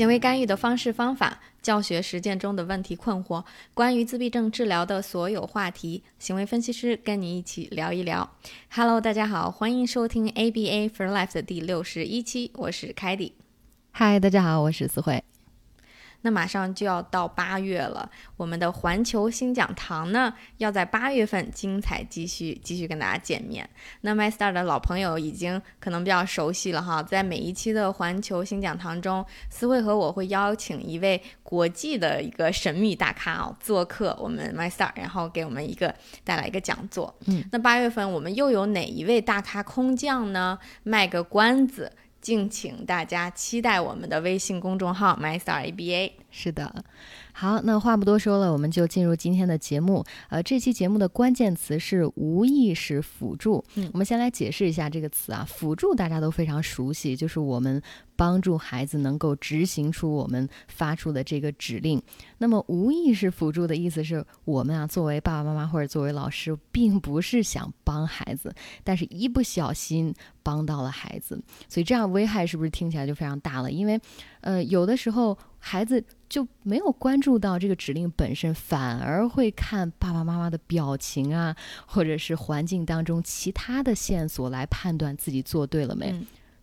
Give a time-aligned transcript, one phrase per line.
[0.00, 8.30] 行为干预的方式方法、教学实践中的问题困惑，关于自闭症治疗的所有话题，行为分析师跟你一起聊一聊。
[8.70, 13.34] Hello，大家好，欢迎收听 ABA for Life 的第六十一期，我是凯迪。
[13.90, 15.22] 嗨，大家好，我是思慧。
[16.22, 23.68] 那马上就要到八月了，我们的环球新讲堂呢，要在八月份精彩继续，继续跟大家见面。
[24.02, 37.14] 那 MyStar 的老朋友已经可能比较熟悉了哈，在每一期的环球新讲堂中，思慧和我会邀请一位国际的一个神秘大咖哦做客我们 MyStar，然后给我们一个带来一个讲座。
[37.26, 40.58] 嗯，那八月份我们又有哪一位大咖空降呢？
[40.82, 41.92] 卖个关子。
[42.20, 46.12] 敬请大家期待我们的微信公众号 MyStarABA。
[46.30, 46.84] 是的。
[47.32, 50.04] 好，那话不多说了，我们就进入今天的节目。
[50.28, 53.64] 呃，这期节目的关键词是无意识辅助。
[53.76, 57.80] 嗯，我们先来解释一下这个词啊，辅助大家都非常熟悉，就是我们
[58.16, 62.02] 帮助孩子能够执行出我们发出的这个指令。
[62.38, 73.70] 那么无意识辅助的意思是我们啊，作为爸爸妈妈或者作为老师，并不是想帮孩子，但是一不小心帮到了孩子，所以这样危害是不是听起来就非常大了？
[73.70, 73.98] 因为，
[74.40, 75.38] 呃，有的时候。
[75.62, 86.14] 孩子就没有关注到这个指令本身，反而会看爸爸妈妈的表情啊，或者是环境当中其他的线索来判断自己做对了没。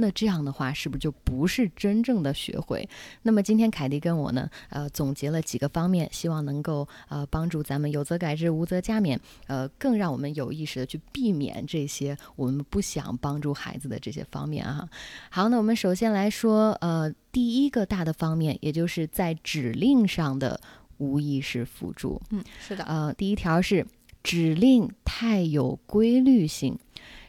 [0.00, 2.88] 那这样的话，是不是就不是真正的学会？
[3.22, 14.88] 那么今天凯蒂跟我呢，呃，总结了几个方面，希望能够呃帮助咱们有则改之，无则加勉，呃，更让我们有意识的去避免这些我们不想帮助孩子的这些方面啊。
[15.30, 17.14] 好，那我们首先来说，呃。
[17.32, 20.60] 第一个大的方面，也就是在指令上的
[20.96, 22.20] 无意识辅助。
[22.30, 22.82] 嗯，是的。
[22.82, 23.86] 呃，第一条是
[24.24, 26.76] 指令太有规律性，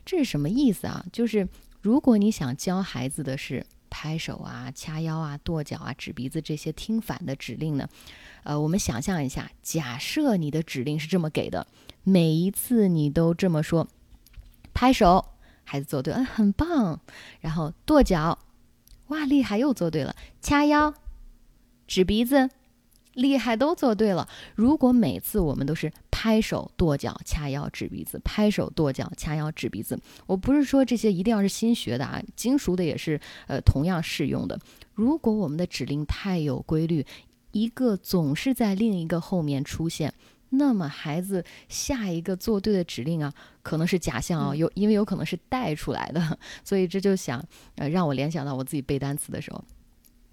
[0.03, 1.05] 这是什么意思啊？
[1.13, 1.47] 就是
[1.81, 7.89] 如果你想教孩子的是拍手啊、掐腰啊、跺脚啊、指鼻子这些听反的指令呢，
[8.43, 11.67] 呃，我们想象一下，假设你的指令是这么给的，
[12.03, 13.87] 每一次你都这么说，
[14.73, 15.25] 拍手，
[15.63, 16.99] 孩子做对，嗯，很棒。
[17.39, 18.37] 然后跺脚。
[19.07, 19.57] 哇，厉害！
[19.57, 20.15] 又做对了。
[20.39, 20.93] 掐腰、
[21.85, 22.49] 指鼻子，
[23.13, 24.29] 厉害，都做对了。
[24.55, 25.91] 如果每次我们都是
[26.21, 34.59] 拍手、跺脚、掐腰、指鼻子，拍手、跺脚、掐腰、指鼻子，我不是说这些一定要是新学的啊，精熟的也是呃同样适用的。
[34.93, 37.03] 如果我们的指令太有规律，
[37.53, 40.13] 一个总是在另一个后面出现。
[40.51, 43.33] 那么孩子下一个做对的指令啊，
[43.63, 47.43] 可能是假象啊，有因为有可能是带出来的，所以这就想
[47.77, 49.63] 呃让我联想到我自己背单词的时候，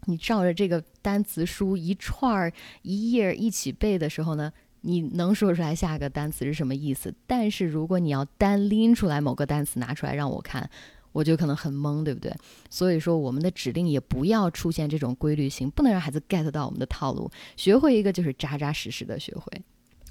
[0.04, 7.14] 你照着这个单词书一串儿一页一起背的时候呢，你能说出来下个单词是什么意思？
[7.26, 10.68] 但是如果你要单拎出来某个单词拿出来让我看，
[11.12, 12.32] 我就可能很懵，对不对？
[12.70, 19.62] 所以说我们的指令也不要出现这种规律性，不能让孩子 get 到我们的套路，学会一个就是扎扎实实的学会。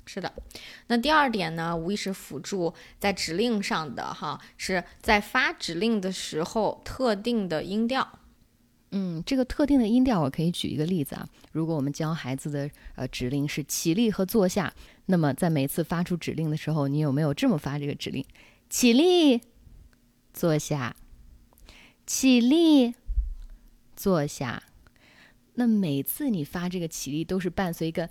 [0.06, 0.32] 是的，
[0.88, 1.76] 那第二点呢？
[1.76, 8.08] 无意识辅助在指令上的哈，是在发指令的时候特定的音调。
[8.92, 11.28] 嗯，这个特定的音调，我可以举一个例子啊。
[11.52, 14.74] 如果我们教孩子的呃指令是起立和坐下，
[15.08, 18.26] 那么在每次发出指令的时候，你有没有这么发这个指令？
[18.70, 19.42] 起立，
[20.34, 20.96] 坐下，
[22.06, 22.94] 起立，
[23.96, 24.64] 坐下。
[25.56, 28.10] 那每次你发这个起立，都是伴随一个。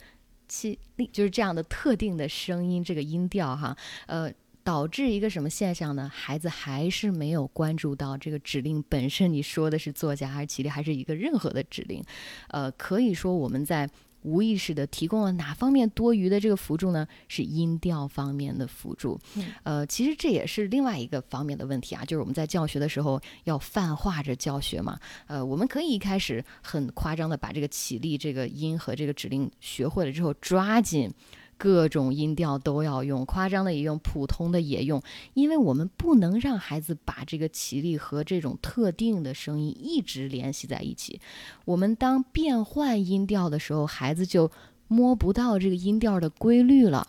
[0.48, 3.76] 起立就是这样的特定的声音，这个音调哈，
[4.06, 4.32] 呃，
[4.66, 6.10] 导致一个什么现象呢？
[6.12, 12.02] 孩子还是没有关注到这个指令本身，你说的是作家还是起立，还是一个任何的指令，
[12.48, 13.88] 呃，可以说我们在。
[14.22, 17.06] 无意识的提供了哪方面多余的这个辅助呢？
[17.28, 19.16] 是音调方面的辅助。
[19.62, 24.98] 呃，其实这也是另外一个方面的问题啊，就是我们在教学的时候要泛化着教学嘛。
[25.28, 31.08] 呃，我们可以一开始很夸张的把这个起立这个音和这个指令学会了之后，抓紧。
[31.58, 35.02] 各种音调都要用，夸张的也用，普通的也用，
[35.34, 41.20] 因为我们不能让孩子把这个起立和这种特定的声音一直联系在一起。
[41.64, 44.50] 我们当变换音调的时候，孩子就
[44.88, 47.08] 摸不到这个音调的规律了，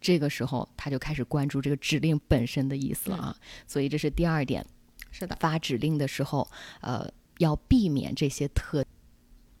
[0.00, 3.36] 这个时候他就开始关注这个指令本身的意思了啊。
[3.66, 4.66] 所以这是第二点，
[5.10, 6.46] 是的，发指令的时候，
[6.82, 8.84] 呃，要避免这些特。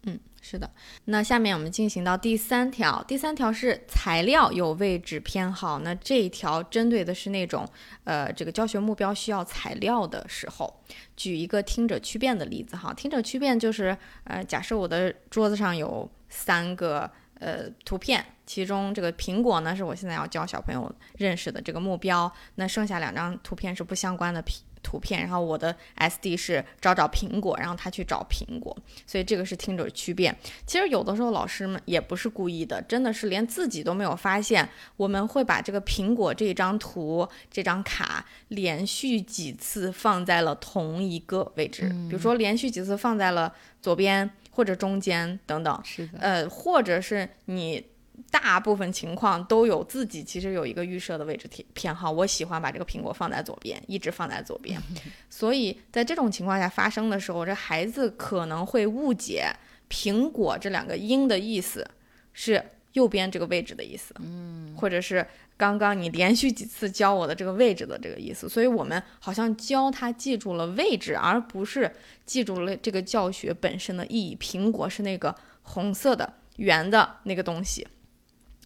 [0.02, 0.70] 嗯，是的。
[1.06, 5.80] 那下面我们进行到第三条，第三条是材料有位置偏好。
[5.80, 7.68] 那这一条针对的是那种，
[8.04, 10.82] 呃，这个教学目标需要材料的时候。
[11.16, 17.10] 举一个听者区变的例子哈，听者区变就是，呃，假设我的桌子上有三个
[17.40, 24.40] 呃图片，其中这个苹果呢是我现在要教小朋友认识的这个目标，那剩下两张图片是不相关的
[24.82, 28.76] 图片，然后我的 SD 是找找苹果，然后他去找苹果，
[29.06, 30.34] 所以这个是听者区别。
[30.66, 47.84] 其实有的时候老师们也不是故意的，真的是连自己都没有发现，我们会把这个苹果这张图、这张卡连续几次放在了同一个位置，比如说连续几次放在了左边或者中间等等，是的，呃，或者是你。
[48.30, 54.80] 大部分情况都有自己其实有一个预设的位置偏偏好，我喜欢把这个苹果放在左边，一直放在左边。
[55.30, 59.50] 所以在这种情况下发生的时候，这孩子可能会误解
[59.88, 61.88] “苹果”这两个音的意思
[62.34, 65.26] 是右边这个位置的意思，嗯，或者是
[65.56, 68.46] 刚刚你连续几次教我的这个位置的这个意思。
[68.48, 71.90] 所以我们好像教他记住了位置，而不是
[72.26, 74.36] 记住了这个教学本身的意义。
[74.38, 77.86] 苹果是那个红色的圆的那个东西。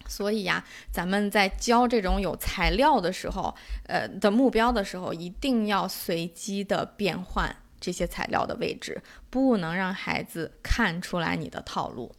[0.07, 3.53] 所以呀，咱们在教这种有材料的时候，
[3.87, 12.13] 呃的目标的时候，一定要随机的变换这些材料的位置，不能让孩子看出来你的套路。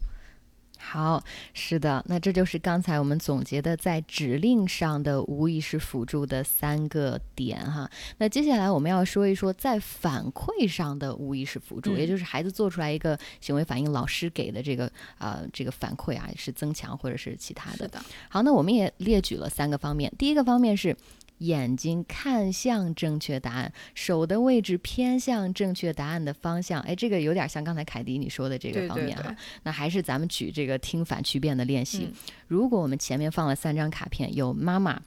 [0.87, 1.21] 好，
[1.53, 7.89] 是的，那这就是刚才我们总结的在指令上的无意识辅助的三个点哈。
[8.19, 17.89] 那接下来我们要说一说在反馈上的无意识辅助，也就是孩子做出来一个行为反应，老师给的这个呃这个反馈啊，是增强或者是其他的。
[18.29, 20.95] 好，那我们也列举了三个方面，第一个方面是。
[21.39, 26.81] 眼睛看向正确答案，手的位置偏向正确答案的方向。
[26.81, 29.35] 哎，这个有点像刚才凯迪你说的这个方面哈。
[29.63, 32.09] 那还是咱们举这个听反曲变的练习。
[32.47, 35.01] 如果我们前面放了三张卡片，有妈妈、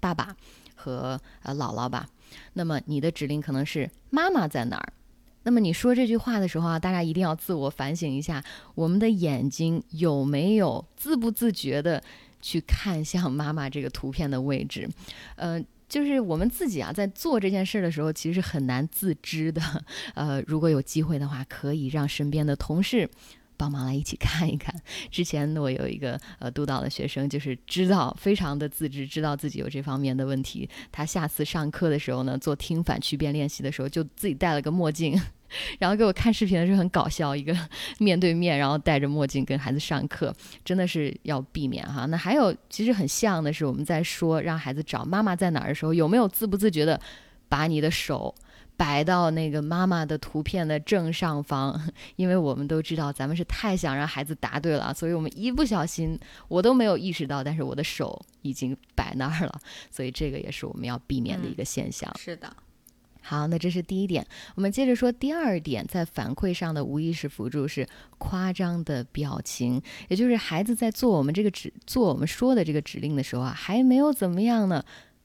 [0.00, 0.36] 爸爸
[0.74, 2.06] 和呃姥姥吧，
[2.52, 4.92] 那么你的指令可能是妈妈在哪儿？
[5.44, 8.44] 那么你说这句话的时候啊，大家一定要自我反省一下，
[8.74, 12.02] 我们的眼睛有没有自不自觉的？
[12.40, 14.88] 去看向妈妈这个图片的位置，
[15.36, 19.60] 呃，就是我们自己啊，在做这件事的时候，其实很难自知的。
[20.14, 23.08] 呃，如果有机会的话，可以让身边的同事
[23.56, 24.74] 帮忙来一起看一看。
[25.10, 30.68] 之前我有一个呃督导的学生，就是知道非常的自知，知道自己有这方面的问题。
[30.92, 35.20] 他下次上课的时候呢，做听反曲变练习的时候，就自己戴了个墨镜。
[35.78, 37.56] 然后给我看视频的时候很搞笑，一个
[37.98, 42.04] 面对面，然后戴着墨镜跟孩子上课，真的是要避免哈。
[42.06, 47.00] 那还有其实很像的是，我们在说让孩子找妈妈在哪儿的时候，有没有自不自觉的
[47.48, 48.34] 把你的手
[48.76, 51.80] 摆到那个妈妈的图片的正上方？
[52.16, 56.18] 因为我们都知道，咱们是太想让孩子答对了，所以我们一不小心
[56.48, 62.12] 我都没有意识到，但是我的手已经摆那儿了，所以这个也是我们要避免的一个现象。
[62.18, 62.54] 是的。
[63.22, 64.24] 好，那这是第一点。
[64.54, 67.84] 我们接着说第二点，在反馈上的无意识辅助是
[68.18, 74.84] 夸张的表情，也就是孩子在做我们这个指做我们说的这个指令的时候啊，还没有怎么样呢，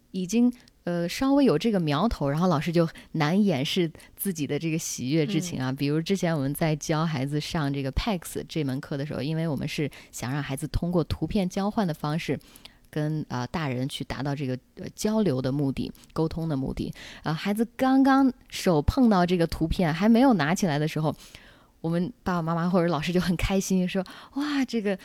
[0.09, 0.51] 已经
[0.83, 5.71] 呃稍微有这个苗头，然后老师就难掩饰自己的这个喜悦之情啊。
[5.71, 12.39] 比如之前我们在教孩子上这个 PAX 这门课的时候，因为我们是想让孩子通过图片交换的方式。
[12.93, 16.93] 跟啊大人去达到这个呃交流的目的、沟通的目的
[17.23, 21.15] 啊，孩子刚刚手碰到这个图片还没有拿起来的时候，
[21.79, 24.99] 我们爸爸妈妈或者老师就很开心，说哇这个。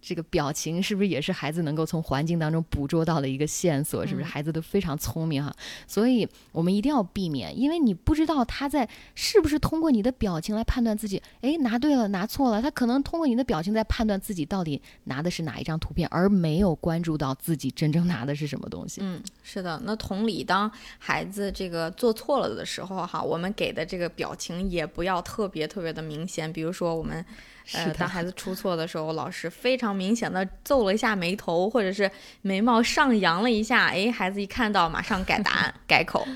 [0.00, 4.06] 这个表情是不是也是孩子能够从环境当中捕捉到的一个线索？
[4.06, 5.54] 是不是孩子都非常聪明哈？
[5.86, 12.62] 所以我们一定要避免，因为你不知道他在是不是通过你的表情来判断自己，哎，拿对了，拿错了。
[12.62, 19.00] 他可能通过你的表情在判断自己到底拿的是哪一张图片，而没有关注到自己真正拿的是什么东西。
[19.04, 19.80] 嗯，是的。
[19.84, 26.52] 那同理，当孩子这个做错了的时候哈，我们给的这个表情也不要特别特别的明显。
[26.52, 27.24] 比如说我们。
[27.72, 32.10] 呃，当孩子出错的时候，老师非常明显的皱了一下眉头，或者是
[32.42, 36.26] 眉毛上扬了一下，哎，孩子一看到马上改答案，改口，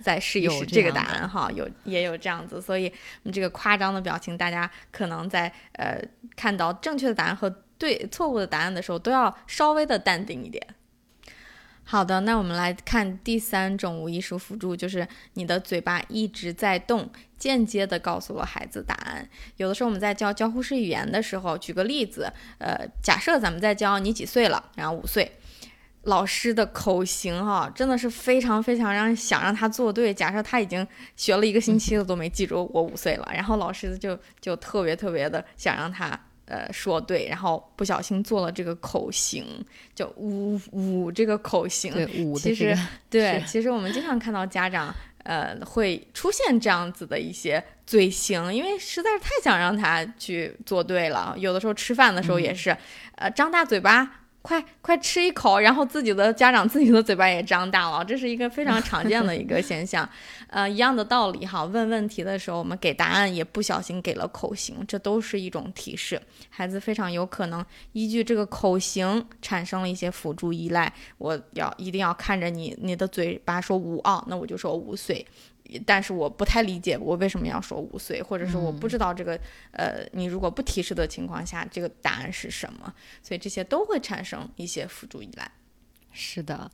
[0.00, 2.90] 再试一试这个答案哈，有也有这样子，所以
[3.30, 6.00] 这个夸张的表情，大家可能在呃
[6.34, 10.66] 看到正确的答案和对错误的答案的时候，都要稍微的淡定一点。
[11.90, 19.26] 好的，那我们来看第三种无意识辅助，就是你的嘴巴一直在动，间接的告诉了孩子答案。
[19.56, 25.32] 有的时候我们在教交互式语言的时候，举个例子，呃，假设咱们在教你几岁了，然后五岁，
[26.02, 30.12] 老师的口型哈，真的是非常非常让想让他做对。
[30.12, 36.20] 假设他已经学了一个星期了都没记住我五岁了，然后老师就就特别特别的想让他。
[36.48, 39.44] 呃，说对，然后不小心做了这个口型，
[39.94, 41.92] 就呜呜这个口型。
[41.92, 42.74] 对，呜其实
[43.10, 51.34] 对，其实我们经常看到家长呃会出现这样子的一些嘴型，因为实在是太想让他去做对了。
[51.36, 52.74] 有的时候吃饭的时候也是，
[53.16, 60.08] 呃，张大嘴巴，快快吃一口，然后自己的家长自己的嘴巴也张大了，这是一个非常常见的一个现象。
[60.46, 70.90] 呃，一样的道理哈，问问题的时候我们给答案也不小心给了口型，这都是一种提示，孩子非常有可能依据这个口型产生了一些辅助依赖。
[71.18, 75.26] 我要一定要看着你你的嘴巴说五啊，那我就说五岁。
[75.84, 79.38] 但是我不太理解我为什么要说五岁，或者是我不知道这个，
[79.72, 82.92] 呃，你如果不提示的情况下，这个答案是什么？
[83.22, 85.50] 所以这些都会产生一些辅助依赖。
[86.12, 86.70] 是的。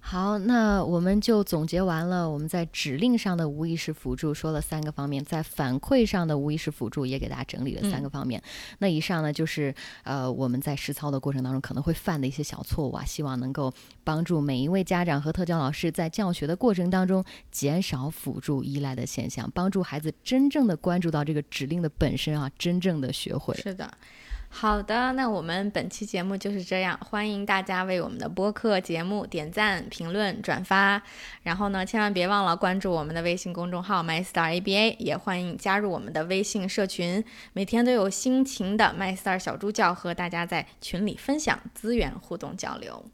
[0.00, 2.28] 好，那我们就总结完了。
[2.28, 8.42] 我们在指令上的无意识辅助说了三个方面，在反馈上的无意识辅助也给大家整理了三个方面。
[8.78, 23.54] 那以上呢，就是呃我们在实操的过程当中可能会犯的一些小错误啊，希望能够帮助每一位家长和特教老师在教学的过程当中减少辅助依赖的现象，帮助孩子真正的关注到这个指令的本身啊，真正的学会。
[23.56, 23.92] 是的。
[24.50, 26.98] 好的，那我们本期节目就是这样。
[27.08, 31.00] 欢迎大家为我们的播客节目点赞、评论、转发。
[31.42, 43.04] 然后呢，千万别忘了关注我们的微信公众号 MyStarABA，也欢迎加入我们的微信社群，每天都有辛勤的 MyStar 小助教和大家在群里分享资源、互动交流。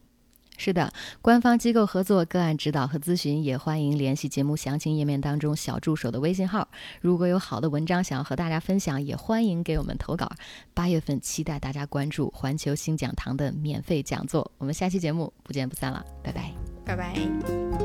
[0.56, 6.68] 是的，官方机构合作个案指导和咨询，也欢迎联系节目详情页面当中小助手的微信号。
[7.00, 10.30] 如果有好的文章想要和大家分享，也欢迎给我们投稿。
[10.72, 16.52] 八月份期待大家关注环球新讲堂的免费讲座，我们下期节目不见不散了，拜拜，
[16.84, 17.83] 拜拜。